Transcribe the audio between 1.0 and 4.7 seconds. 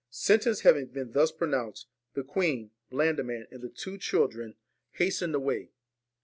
thus pronounced, the queen, Blandiman, and the two children, VALEN